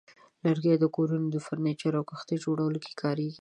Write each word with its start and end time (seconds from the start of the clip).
لرګي 0.43 0.75
د 0.79 0.85
کورونو، 0.95 1.37
فرنیچر، 1.45 1.93
او 1.99 2.03
کښتۍ 2.09 2.37
جوړولو 2.45 2.77
کې 2.85 2.93
کارېږي. 3.01 3.29